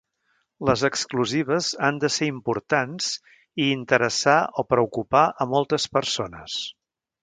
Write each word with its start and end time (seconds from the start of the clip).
Les 0.69 0.83
exclusives 0.87 1.69
han 1.89 1.99
de 2.05 2.11
ser 2.17 2.31
importants 2.31 3.13
i 3.67 3.71
interessar 3.77 4.41
o 4.65 4.69
preocupar 4.75 5.27
a 5.47 5.53
moltes 5.57 5.91
persones. 5.97 6.63